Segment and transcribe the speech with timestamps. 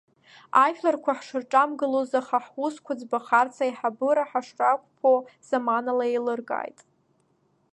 [0.63, 5.11] Ажәларқәа ҳшырҿамгылоз, аха, ҳусқәа ӡбахарц, аиҳабыра ҳашрақәԥо
[5.47, 6.79] заманала еилыркааит.